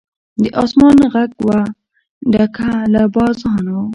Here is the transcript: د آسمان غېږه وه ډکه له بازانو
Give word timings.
د 0.41 0.43
آسمان 0.63 0.97
غېږه 1.13 1.39
وه 1.47 1.59
ډکه 2.31 2.69
له 2.93 3.01
بازانو 3.15 3.79